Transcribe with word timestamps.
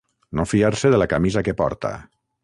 No 0.37 0.45
fiar-se 0.51 0.89
de 0.95 0.99
la 1.01 1.07
camisa 1.11 1.43
que 1.49 1.55
porta. 1.59 1.93